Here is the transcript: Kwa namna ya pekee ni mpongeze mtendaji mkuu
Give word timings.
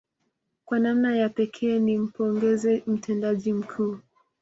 Kwa 0.65 0.79
namna 0.79 1.15
ya 1.15 1.29
pekee 1.29 1.79
ni 1.79 1.97
mpongeze 1.97 2.83
mtendaji 2.87 3.53
mkuu 3.53 3.97